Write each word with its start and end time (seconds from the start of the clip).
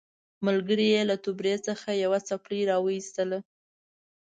ملګري 0.45 0.87
یې 0.93 1.01
له 1.09 1.15
توبرې 1.23 1.55
څخه 1.67 1.89
یوه 2.03 2.19
څپلۍ 2.27 2.61
راوایستله. 2.71 3.39